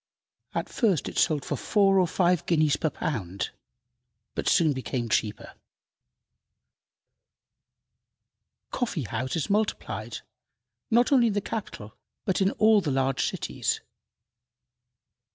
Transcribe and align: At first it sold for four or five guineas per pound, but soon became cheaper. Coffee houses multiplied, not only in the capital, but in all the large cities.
At 0.55 0.67
first 0.67 1.07
it 1.07 1.19
sold 1.19 1.45
for 1.45 1.55
four 1.55 1.99
or 1.99 2.07
five 2.07 2.47
guineas 2.47 2.75
per 2.75 2.89
pound, 2.89 3.51
but 4.33 4.49
soon 4.49 4.73
became 4.73 5.09
cheaper. 5.09 5.53
Coffee 8.71 9.03
houses 9.03 9.47
multiplied, 9.47 10.21
not 10.89 11.11
only 11.11 11.27
in 11.27 11.33
the 11.33 11.39
capital, 11.39 11.95
but 12.25 12.41
in 12.41 12.49
all 12.53 12.81
the 12.81 12.89
large 12.89 13.29
cities. 13.29 13.81